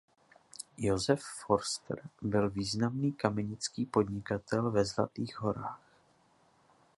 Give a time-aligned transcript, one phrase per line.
[0.77, 5.81] Josef Förster byl významný kamenický podnikatel ve Zlatých Horách.